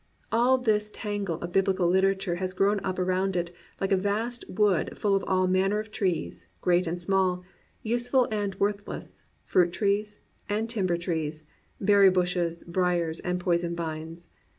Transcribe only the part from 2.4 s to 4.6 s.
grown up around it like a vast